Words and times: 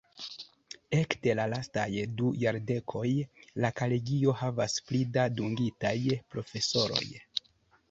Ekde 0.99 1.35
la 1.39 1.43
lastaj 1.51 1.85
du 2.21 2.31
jardekoj, 2.45 3.05
la 3.65 3.71
kolegio 3.83 4.35
havas 4.41 4.81
pli 4.89 5.05
da 5.19 5.29
dungitaj 5.39 5.95
profesoroj. 6.35 7.07